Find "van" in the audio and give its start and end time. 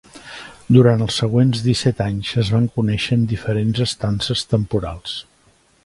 2.55-2.65